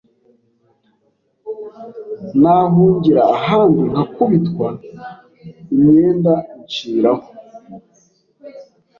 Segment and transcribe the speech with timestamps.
[2.41, 4.67] nahungira ahandi nkakubitwa,
[5.73, 7.27] imyenda inshiraho